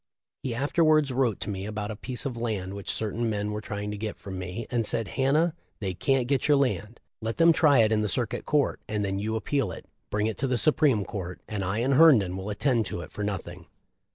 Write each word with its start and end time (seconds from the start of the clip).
He 0.41 0.55
afterwards 0.55 1.11
wrote 1.11 1.39
to 1.41 1.49
me 1.51 1.67
about 1.67 1.91
a 1.91 1.95
piece 1.95 2.25
of 2.25 2.35
land 2.35 2.73
which 2.73 2.89
certain 2.89 3.29
men 3.29 3.51
were 3.51 3.61
trying 3.61 3.91
to 3.91 3.99
get 3.99 4.17
from 4.17 4.39
me, 4.39 4.65
and 4.71 4.83
said: 4.83 5.09
'Hannah, 5.09 5.53
they 5.79 5.93
can't 5.93 6.27
get 6.27 6.47
your 6.47 6.57
land. 6.57 6.99
Let 7.21 7.37
them 7.37 7.53
try 7.53 7.83
it 7.83 7.91
in 7.91 8.01
the 8.01 8.07
Cir 8.09 8.25
cuit 8.25 8.43
Court, 8.43 8.81
and 8.89 9.05
then 9.05 9.19
you 9.19 9.35
appeal 9.35 9.71
it; 9.71 9.85
bring 10.09 10.25
it 10.25 10.39
to 10.39 10.47
the 10.47 10.57
Supreme 10.57 11.05
Court 11.05 11.39
and 11.47 11.63
I 11.63 11.77
and 11.81 11.93
Herndon 11.93 12.35
will 12.35 12.49
attend 12.49 12.87
to 12.87 13.01
it 13.01 13.11
for 13.11 13.23
nothing.' 13.23 13.67